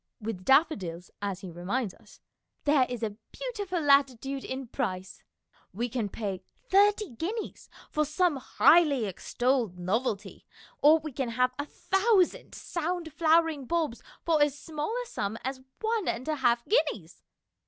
[0.19, 2.19] With daffodils, as he reminds us,"
[2.65, 5.21] there is a beautiful latitude in price."
[5.75, 10.47] We can pay" thirty guineas for some highly extolled novelty,
[10.81, 15.61] or we can have a thousand sound flowering bulbs for as small a sum as
[15.81, 17.21] one and a half guineas.